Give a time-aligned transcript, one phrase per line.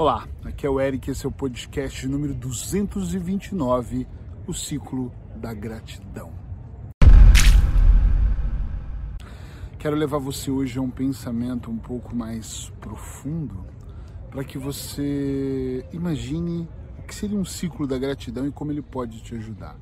[0.00, 4.06] Olá, aqui é o Eric, esse é o podcast número 229,
[4.46, 6.32] o ciclo da gratidão.
[9.78, 13.62] Quero levar você hoje a um pensamento um pouco mais profundo,
[14.30, 16.66] para que você imagine
[16.98, 19.76] o que seria um ciclo da gratidão e como ele pode te ajudar.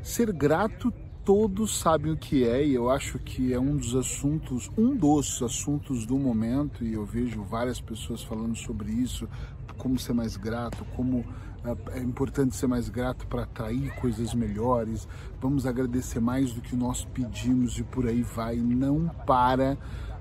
[0.00, 0.94] Ser grato
[1.28, 5.42] todos sabem o que é e eu acho que é um dos assuntos, um dos
[5.42, 9.28] assuntos do momento e eu vejo várias pessoas falando sobre isso,
[9.76, 11.22] como ser mais grato, como
[11.62, 15.06] é, é importante ser mais grato para atrair coisas melhores,
[15.38, 19.76] vamos agradecer mais do que nós pedimos e por aí vai, não para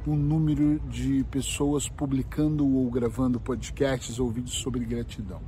[0.06, 5.40] o número de pessoas publicando ou gravando podcasts ou vídeos sobre gratidão.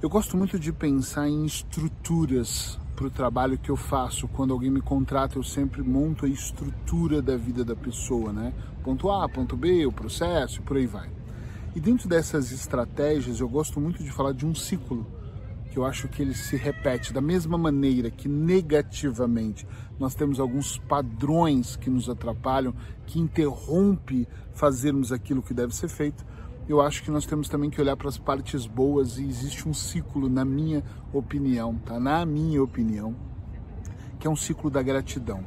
[0.00, 4.26] Eu gosto muito de pensar em estruturas para o trabalho que eu faço.
[4.26, 8.54] Quando alguém me contrata, eu sempre monto a estrutura da vida da pessoa, né?
[8.82, 11.10] Ponto A, ponto B, o processo, por aí vai.
[11.74, 15.06] E dentro dessas estratégias, eu gosto muito de falar de um ciclo,
[15.70, 19.66] que eu acho que ele se repete da mesma maneira que negativamente
[20.00, 26.24] nós temos alguns padrões que nos atrapalham, que interrompe fazermos aquilo que deve ser feito
[26.68, 29.74] eu acho que nós temos também que olhar para as partes boas e existe um
[29.74, 32.00] ciclo, na minha opinião, tá?
[32.00, 33.14] Na minha opinião,
[34.18, 35.44] que é um ciclo da gratidão.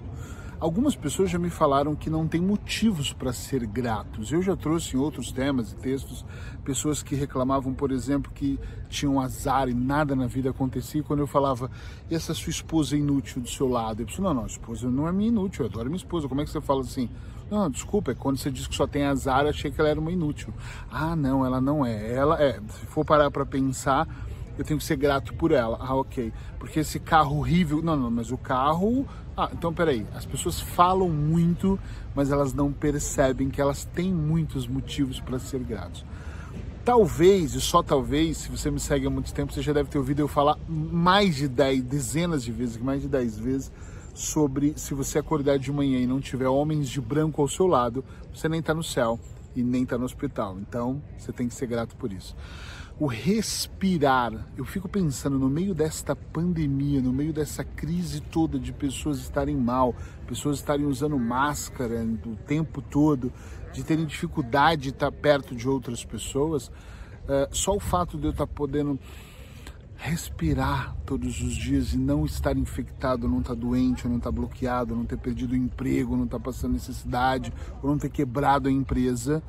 [0.59, 4.33] Algumas pessoas já me falaram que não tem motivos para ser gratos.
[4.33, 6.25] Eu já trouxe em outros temas e textos
[6.65, 8.59] pessoas que reclamavam, por exemplo, que
[8.89, 11.01] tinham azar e nada na vida acontecia.
[11.01, 11.71] Quando eu falava,
[12.11, 15.07] essa sua esposa é inútil do seu lado, eu pensei, não, não, a esposa não
[15.07, 16.27] é minha inútil, eu adoro minha esposa.
[16.27, 17.09] Como é que você fala assim?
[17.49, 20.11] Não, desculpa, é quando você diz que só tem azar, achei que ela era uma
[20.11, 20.53] inútil.
[20.91, 22.13] Ah, não, ela não é.
[22.13, 22.53] Ela é.
[22.53, 24.07] Se for parar para pensar,
[24.57, 25.77] eu tenho que ser grato por ela.
[25.79, 26.31] Ah, ok.
[26.59, 27.81] Porque esse carro horrível.
[27.81, 29.07] Não, não, mas o carro.
[29.35, 30.05] Ah, então peraí.
[30.13, 31.79] As pessoas falam muito,
[32.13, 36.05] mas elas não percebem que elas têm muitos motivos para ser gratos.
[36.85, 39.97] Talvez, e só talvez, se você me segue há muito tempo, você já deve ter
[39.97, 43.71] ouvido eu falar mais de 10, dezenas de vezes, mais de 10 vezes,
[44.19, 48.03] sobre se você acordar de manhã e não tiver homens de branco ao seu lado,
[48.33, 49.17] você nem está no céu
[49.55, 50.57] e nem está no hospital.
[50.59, 52.35] Então, você tem que ser grato por isso
[52.99, 54.33] o respirar.
[54.57, 59.55] Eu fico pensando no meio desta pandemia, no meio dessa crise toda de pessoas estarem
[59.55, 59.95] mal,
[60.27, 63.31] pessoas estarem usando máscara o tempo todo,
[63.71, 68.31] de terem dificuldade de estar perto de outras pessoas, uh, só o fato de eu
[68.31, 68.99] estar podendo
[69.99, 75.05] respirar todos os dias e não estar infectado, não estar doente, não estar bloqueado, não
[75.05, 77.51] ter perdido o emprego, não estar passando necessidade,
[77.83, 79.43] ou não ter quebrado a empresa,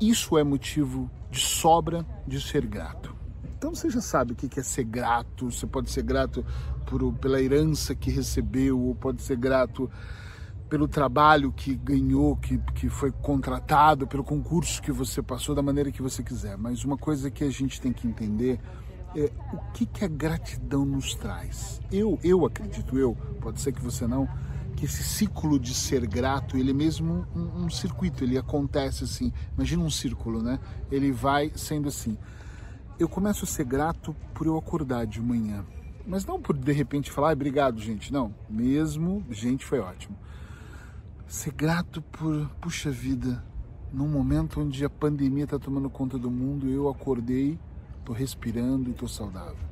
[0.00, 3.14] isso é motivo de sobra de ser grato.
[3.56, 5.50] Então você já sabe o que é ser grato.
[5.50, 6.44] Você pode ser grato
[6.84, 9.88] por, pela herança que recebeu, ou pode ser grato
[10.68, 15.92] pelo trabalho que ganhou, que, que foi contratado, pelo concurso que você passou, da maneira
[15.92, 16.58] que você quiser.
[16.58, 18.60] Mas uma coisa que a gente tem que entender
[19.14, 21.80] é o que, que a gratidão nos traz.
[21.90, 24.28] Eu, eu acredito, eu, pode ser que você não,
[24.76, 29.32] que esse ciclo de ser grato, ele é mesmo um, um, circuito, ele acontece assim.
[29.56, 30.60] Imagina um círculo, né?
[30.90, 32.16] Ele vai sendo assim.
[32.98, 35.64] Eu começo a ser grato por eu acordar de manhã.
[36.06, 38.12] Mas não por de repente falar, ah, obrigado, gente.
[38.12, 40.16] Não, mesmo, gente, foi ótimo.
[41.26, 43.44] Ser grato por, puxa vida,
[43.92, 47.58] num momento onde a pandemia está tomando conta do mundo, eu acordei,
[48.08, 49.68] estou respirando e estou saudável.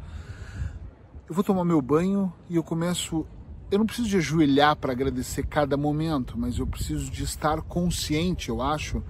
[1.28, 3.26] Eu vou tomar meu banho e eu começo
[3.68, 8.48] eu não preciso de ajoelhar para agradecer cada momento, mas eu preciso de estar consciente,
[8.48, 9.02] eu acho,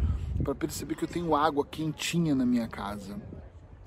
[0.43, 3.21] para perceber que eu tenho água quentinha na minha casa.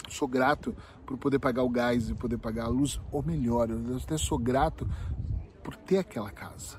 [0.10, 0.76] Sou grato
[1.08, 4.38] por poder pagar o gás e poder pagar a luz, ou melhor, eu até sou
[4.38, 4.88] grato
[5.64, 6.78] por ter aquela casa.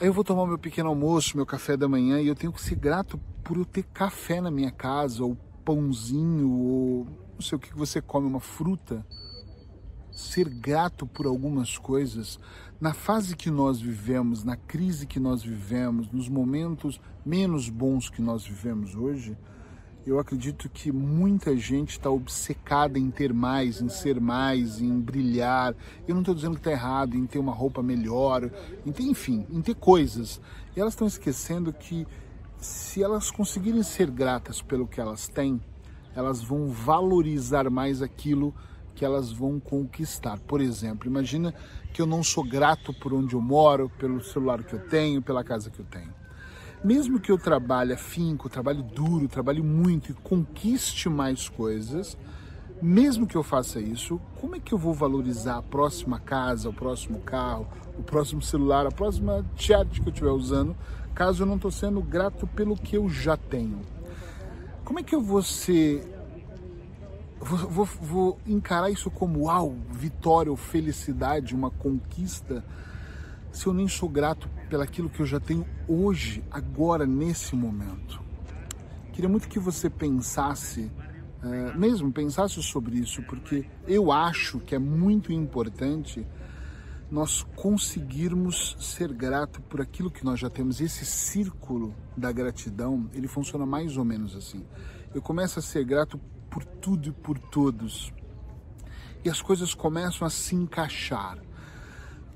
[0.00, 2.62] Aí eu vou tomar meu pequeno almoço, meu café da manhã, e eu tenho que
[2.62, 5.36] ser grato por eu ter café na minha casa, ou
[5.66, 7.06] pãozinho, ou
[7.40, 9.02] não sei o que você come, uma fruta
[10.12, 12.38] ser grato por algumas coisas,
[12.78, 18.20] na fase que nós vivemos, na crise que nós vivemos, nos momentos menos bons que
[18.20, 19.38] nós vivemos hoje,
[20.04, 25.74] eu acredito que muita gente está obcecada em ter mais, em ser mais, em brilhar.
[26.06, 28.50] Eu não estou dizendo que está errado em ter uma roupa melhor,
[28.84, 30.42] em ter, enfim, em ter coisas.
[30.76, 32.06] E elas estão esquecendo que
[32.58, 35.58] se elas conseguirem ser gratas pelo que elas têm,
[36.20, 38.54] elas vão valorizar mais aquilo
[38.94, 40.38] que elas vão conquistar.
[40.40, 41.54] Por exemplo, imagina
[41.92, 45.42] que eu não sou grato por onde eu moro, pelo celular que eu tenho, pela
[45.42, 46.12] casa que eu tenho.
[46.84, 52.16] Mesmo que eu trabalhe afinco, trabalhe duro, trabalhe muito e conquiste mais coisas,
[52.80, 56.72] mesmo que eu faça isso, como é que eu vou valorizar a próxima casa, o
[56.72, 57.66] próximo carro,
[57.98, 60.74] o próximo celular, a próxima chat que eu estiver usando,
[61.14, 63.80] caso eu não estou sendo grato pelo que eu já tenho?
[64.90, 66.02] Como é que eu vou ser
[67.38, 72.64] vou, vou, vou encarar isso como uau, vitória ou felicidade, uma conquista,
[73.52, 78.20] se eu nem sou grato pelaquilo que eu já tenho hoje, agora, nesse momento.
[79.12, 80.90] Queria muito que você pensasse,
[81.40, 86.26] uh, mesmo pensasse sobre isso, porque eu acho que é muito importante
[87.10, 90.80] nós conseguirmos ser grato por aquilo que nós já temos.
[90.80, 94.64] Esse círculo da gratidão, ele funciona mais ou menos assim.
[95.12, 96.18] Eu começo a ser grato
[96.48, 98.12] por tudo e por todos.
[99.24, 101.38] E as coisas começam a se encaixar.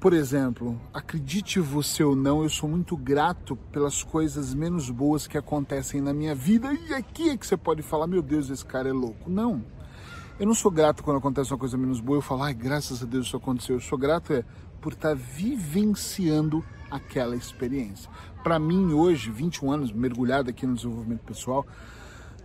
[0.01, 5.39] Por exemplo, acredite você ou não, eu sou muito grato pelas coisas menos boas que
[5.39, 6.75] acontecem na minha vida.
[6.75, 9.31] E aqui é que você pode falar: meu Deus, esse cara é louco.
[9.31, 9.65] Não.
[10.39, 13.07] Eu não sou grato quando acontece uma coisa menos boa, eu falo, ai, graças a
[13.07, 13.77] Deus isso aconteceu.
[13.77, 14.45] Eu sou grato é
[14.85, 18.11] por estar tá vivenciando aquela experiência.
[18.43, 21.67] Para mim, hoje, 21 anos mergulhado aqui no desenvolvimento pessoal,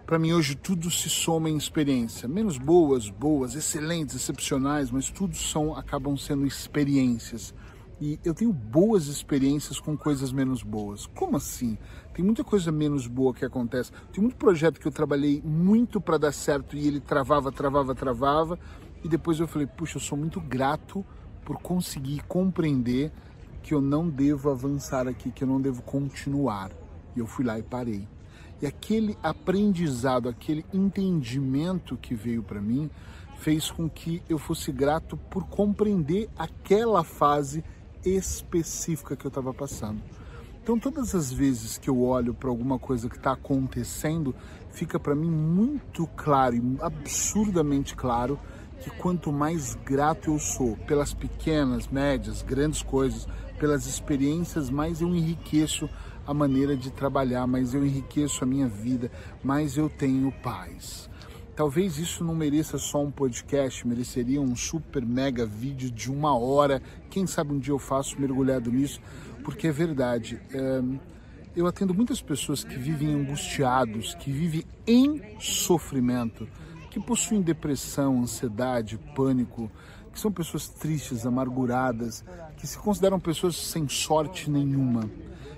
[0.05, 5.35] para mim hoje tudo se soma em experiência, menos boas, boas, excelentes, excepcionais, mas tudo
[5.35, 7.53] são acabam sendo experiências.
[7.99, 11.07] E eu tenho boas experiências com coisas menos boas.
[11.07, 11.77] Como assim?
[12.13, 13.91] Tem muita coisa menos boa que acontece.
[14.13, 18.57] Tem muito projeto que eu trabalhei muito para dar certo e ele travava, travava, travava.
[19.03, 21.05] E depois eu falei, puxa, eu sou muito grato
[21.49, 23.11] por conseguir compreender
[23.63, 26.69] que eu não devo avançar aqui, que eu não devo continuar.
[27.15, 28.07] E eu fui lá e parei.
[28.61, 32.87] E aquele aprendizado, aquele entendimento que veio para mim,
[33.39, 37.63] fez com que eu fosse grato por compreender aquela fase
[38.05, 40.03] específica que eu estava passando.
[40.61, 44.35] Então, todas as vezes que eu olho para alguma coisa que está acontecendo,
[44.69, 48.37] fica para mim muito claro absurdamente claro
[48.81, 53.27] que quanto mais grato eu sou pelas pequenas, médias, grandes coisas,
[53.59, 55.89] pelas experiências, mais eu enriqueço
[56.25, 59.11] a maneira de trabalhar, mais eu enriqueço a minha vida,
[59.43, 61.09] mais eu tenho paz.
[61.55, 66.81] Talvez isso não mereça só um podcast, mereceria um super mega vídeo de uma hora.
[67.09, 69.01] Quem sabe um dia eu faço mergulhado nisso,
[69.43, 70.41] porque é verdade.
[70.53, 70.81] É,
[71.53, 76.47] eu atendo muitas pessoas que vivem angustiados, que vivem em sofrimento,
[76.89, 79.71] que possuem depressão, ansiedade, pânico,
[80.11, 82.23] que são pessoas tristes, amarguradas,
[82.57, 85.09] que se consideram pessoas sem sorte nenhuma.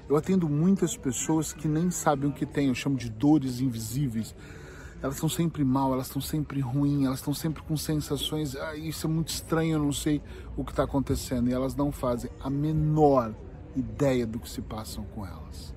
[0.09, 4.35] Eu atendo muitas pessoas que nem sabem o que têm, eu chamo de dores invisíveis.
[5.01, 9.07] Elas estão sempre mal, elas estão sempre ruins, elas estão sempre com sensações, ah, isso
[9.07, 10.21] é muito estranho, eu não sei
[10.55, 11.49] o que está acontecendo.
[11.49, 13.33] E elas não fazem a menor
[13.75, 15.73] ideia do que se passam com elas.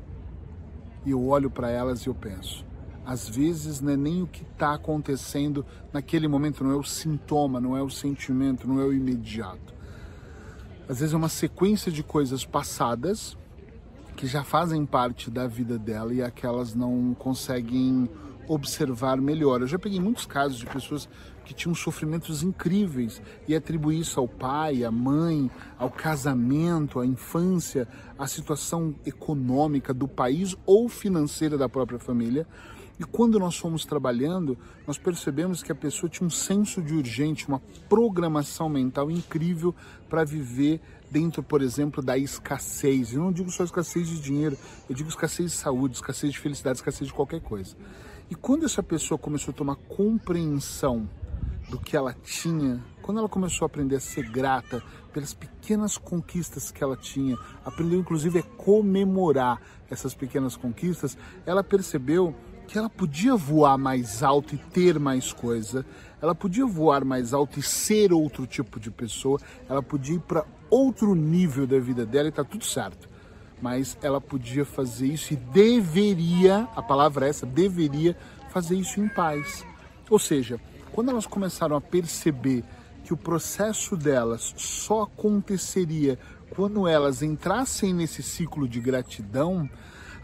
[1.06, 2.66] E eu olho para elas e eu penso,
[3.04, 7.60] às vezes não é nem o que está acontecendo naquele momento, não é o sintoma,
[7.60, 9.74] não é o sentimento, não é o imediato.
[10.88, 13.36] Às vezes é uma sequência de coisas passadas
[14.16, 18.08] que já fazem parte da vida dela e aquelas não conseguem
[18.48, 19.60] observar melhor.
[19.60, 21.08] Eu já peguei muitos casos de pessoas
[21.44, 27.86] que tinham sofrimentos incríveis e atribuí isso ao pai, à mãe, ao casamento, à infância,
[28.18, 32.46] à situação econômica do país ou financeira da própria família.
[32.98, 34.56] E quando nós fomos trabalhando,
[34.86, 39.74] nós percebemos que a pessoa tinha um senso de urgente, uma programação mental incrível
[40.08, 40.80] para viver
[41.10, 43.12] dentro, por exemplo, da escassez.
[43.12, 44.56] Eu não digo só escassez de dinheiro,
[44.88, 47.76] eu digo escassez de saúde, escassez de felicidade, escassez de qualquer coisa.
[48.34, 51.08] E quando essa pessoa começou a tomar compreensão
[51.70, 54.82] do que ela tinha, quando ela começou a aprender a ser grata
[55.12, 61.16] pelas pequenas conquistas que ela tinha, aprendeu inclusive a comemorar essas pequenas conquistas,
[61.46, 62.34] ela percebeu
[62.66, 65.86] que ela podia voar mais alto e ter mais coisa,
[66.20, 70.44] ela podia voar mais alto e ser outro tipo de pessoa, ela podia ir para
[70.68, 73.13] outro nível da vida dela e tá tudo certo.
[73.60, 78.16] Mas ela podia fazer isso e deveria, a palavra é essa, deveria
[78.50, 79.64] fazer isso em paz.
[80.10, 80.60] Ou seja,
[80.92, 82.64] quando elas começaram a perceber
[83.04, 86.18] que o processo delas só aconteceria
[86.50, 89.68] quando elas entrassem nesse ciclo de gratidão,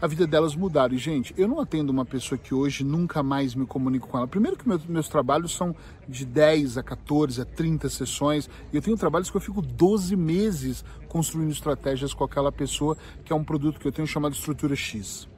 [0.01, 0.95] a vida delas mudaram.
[0.95, 4.27] E, gente, eu não atendo uma pessoa que hoje nunca mais me comunico com ela.
[4.27, 5.75] Primeiro que meus, meus trabalhos são
[6.09, 8.49] de 10 a 14 a 30 sessões.
[8.73, 13.31] E eu tenho trabalhos que eu fico 12 meses construindo estratégias com aquela pessoa, que
[13.31, 15.30] é um produto que eu tenho chamado Estrutura X.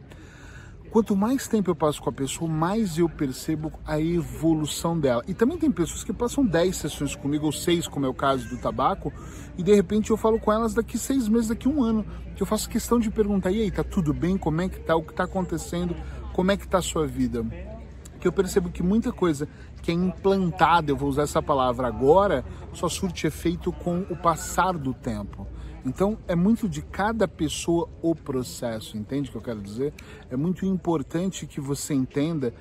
[0.94, 5.24] Quanto mais tempo eu passo com a pessoa, mais eu percebo a evolução dela.
[5.28, 8.48] E também tem pessoas que passam 10 sessões comigo, ou 6, como é o caso
[8.48, 9.12] do tabaco,
[9.58, 12.06] e de repente eu falo com elas daqui 6 meses, daqui um ano.
[12.36, 14.38] Que eu faço questão de perguntar: e aí, tá tudo bem?
[14.38, 14.96] Como é que tá?
[14.96, 15.96] O que tá acontecendo?
[16.32, 17.44] Como é que tá a sua vida?
[18.20, 19.50] Que eu percebo que muita coisa
[19.82, 24.78] que é implantada, eu vou usar essa palavra agora, só surte efeito com o passar
[24.78, 25.48] do tempo.
[25.86, 29.94] Então é muito de cada pessoa o processo, entende o que eu quero dizer?
[30.30, 32.54] É muito importante que você entenda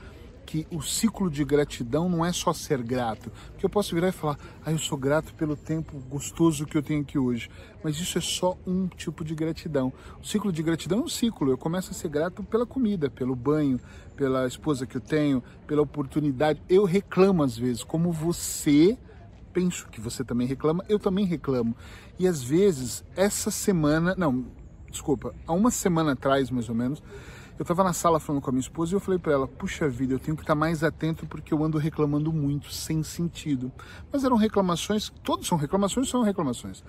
[0.45, 3.31] que o ciclo de gratidão não é só ser grato.
[3.53, 6.83] Porque eu posso virar e falar, ah, eu sou grato pelo tempo gostoso que eu
[6.83, 7.49] tenho aqui hoje.
[7.83, 9.93] Mas isso é só um tipo de gratidão.
[10.21, 11.51] O ciclo de gratidão é um ciclo.
[11.51, 13.81] Eu começo a ser grato pela comida, pelo banho,
[14.17, 16.61] pela esposa que eu tenho, pela oportunidade.
[16.69, 18.99] Eu reclamo às vezes, como você
[19.53, 21.77] penso que você também reclama, eu também reclamo.
[22.19, 24.47] E às vezes, essa semana, não,
[24.91, 27.03] desculpa, há uma semana atrás mais ou menos,
[27.59, 29.89] eu estava na sala falando com a minha esposa e eu falei para ela: puxa
[29.89, 33.71] vida, eu tenho que estar mais atento porque eu ando reclamando muito, sem sentido.
[34.13, 36.83] Mas eram reclamações, todos são reclamações, são reclamações.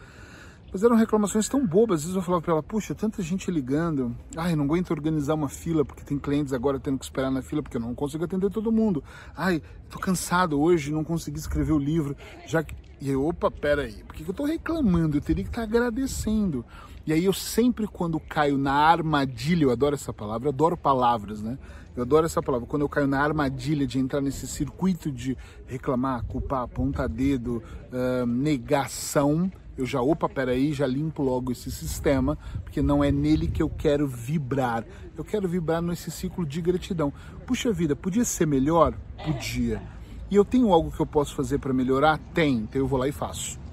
[0.73, 1.99] Mas eram reclamações tão bobas.
[1.99, 4.17] Às vezes eu falava para ela: puxa, tanta gente ligando.
[4.35, 7.61] Ai, não aguento organizar uma fila porque tem clientes agora tendo que esperar na fila
[7.61, 9.03] porque eu não consigo atender todo mundo.
[9.37, 12.17] Ai, tô cansado hoje, não consegui escrever o livro.
[12.47, 12.75] Já que.
[12.99, 15.17] E eu, opa, peraí, por que eu tô reclamando?
[15.17, 16.65] Eu teria que estar agradecendo.
[17.05, 21.41] E aí eu sempre quando caio na armadilha, eu adoro essa palavra, eu adoro palavras,
[21.41, 21.59] né?
[21.95, 22.65] Eu adoro essa palavra.
[22.65, 25.37] Quando eu caio na armadilha de entrar nesse circuito de
[25.67, 27.61] reclamar, culpar, apontar dedo,
[27.91, 33.47] uh, negação, eu já, opa, peraí, já limpo logo esse sistema, porque não é nele
[33.47, 34.85] que eu quero vibrar.
[35.17, 37.11] Eu quero vibrar nesse ciclo de gratidão.
[37.45, 38.93] Puxa vida, podia ser melhor?
[39.25, 39.81] Podia.
[40.29, 42.17] E eu tenho algo que eu posso fazer para melhorar?
[42.33, 43.63] Tem, então eu vou lá e faço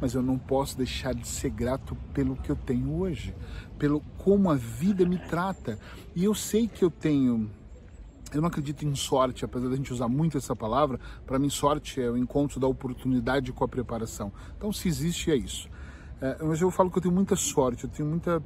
[0.00, 3.34] mas eu não posso deixar de ser grato pelo que eu tenho hoje,
[3.78, 5.78] pelo como a vida me trata.
[6.16, 7.50] E eu sei que eu tenho
[8.32, 10.98] eu não acredito em sorte, apesar da gente usar muito essa palavra.
[11.26, 14.32] Para mim, sorte é o encontro da oportunidade com a preparação.
[14.56, 15.68] Então, se existe, é isso.
[16.20, 18.42] É, mas eu falo que eu tenho muita sorte, eu tenho muita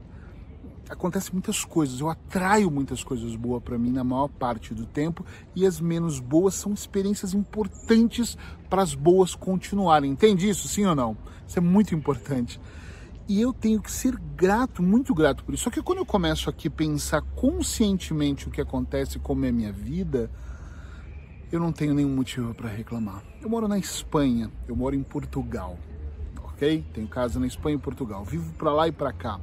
[0.89, 5.25] acontece muitas coisas, eu atraio muitas coisas boas para mim na maior parte do tempo
[5.55, 8.37] e as menos boas são experiências importantes
[8.69, 10.11] para as boas continuarem.
[10.11, 11.17] Entende isso, sim ou não?
[11.47, 12.61] Isso é muito importante.
[13.27, 15.65] E eu tenho que ser grato, muito grato por isso.
[15.65, 19.53] Só que quando eu começo aqui a pensar conscientemente o que acontece, como é a
[19.53, 20.31] minha vida,
[21.51, 23.23] eu não tenho nenhum motivo para reclamar.
[23.41, 25.79] Eu moro na Espanha, eu moro em Portugal,
[26.43, 26.85] ok?
[26.93, 28.25] Tenho casa na Espanha e Portugal.
[28.25, 29.41] Vivo para lá e para cá.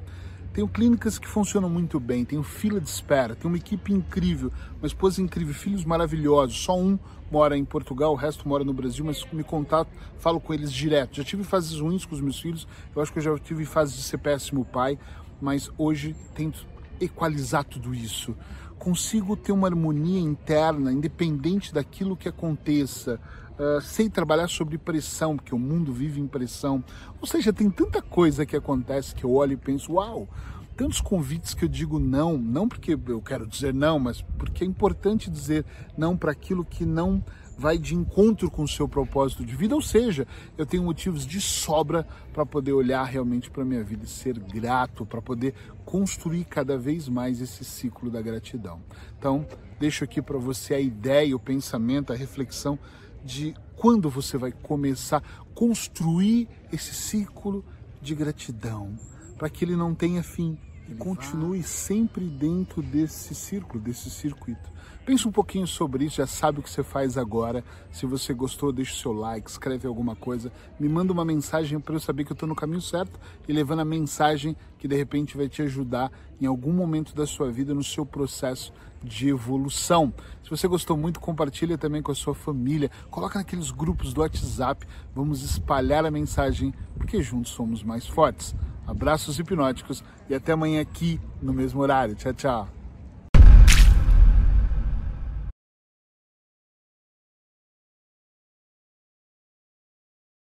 [0.54, 4.88] Tenho clínicas que funcionam muito bem, tenho fila de espera, tenho uma equipe incrível, uma
[4.88, 6.58] esposa incrível, filhos maravilhosos.
[6.58, 7.00] Só um
[7.32, 9.90] mora em Portugal, o resto mora no Brasil, mas me contato,
[10.20, 11.16] falo com eles direto.
[11.16, 13.96] Já tive fases ruins com os meus filhos, eu acho que eu já tive fases
[13.96, 15.00] de ser péssimo pai,
[15.42, 16.68] mas hoje tento
[17.00, 18.36] equalizar tudo isso.
[18.78, 23.22] Consigo ter uma harmonia interna, independente daquilo que aconteça.
[23.62, 26.84] Uh, sei trabalhar sobre pressão, porque o mundo vive em pressão.
[27.22, 30.28] Ou seja, tem tanta coisa que acontece que eu olho e penso, uau,
[30.76, 34.68] tantos convites que eu digo não, não porque eu quero dizer não, mas porque é
[34.68, 35.64] importante dizer
[35.96, 37.24] não para aquilo que não
[37.56, 40.28] vai de encontro com o seu propósito de vida, ou seja,
[40.58, 45.06] eu tenho motivos de sobra para poder olhar realmente para minha vida e ser grato,
[45.06, 45.54] para poder
[45.86, 48.82] construir cada vez mais esse ciclo da gratidão.
[49.20, 49.46] Então,
[49.80, 52.80] deixo aqui para você a ideia, o pensamento, a reflexão
[53.24, 57.64] de quando você vai começar a construir esse ciclo
[58.02, 58.98] de gratidão,
[59.38, 60.58] para que ele não tenha fim
[60.90, 64.70] e continue sempre dentro desse círculo, desse circuito.
[65.06, 67.64] Pense um pouquinho sobre isso, já sabe o que você faz agora.
[67.92, 71.96] Se você gostou, deixa o seu like, escreve alguma coisa, me manda uma mensagem para
[71.96, 75.36] eu saber que eu estou no caminho certo e levando a mensagem que de repente
[75.36, 78.72] vai te ajudar em algum momento da sua vida no seu processo
[79.04, 80.14] de evolução.
[80.44, 84.88] Se você gostou muito, compartilha também com a sua família, coloca naqueles grupos do WhatsApp,
[85.16, 88.56] vamos espalhar a mensagem, porque juntos somos mais fortes.
[88.86, 92.14] Abraços hipnóticos e até amanhã aqui no mesmo horário.
[92.14, 92.81] Tchau, tchau.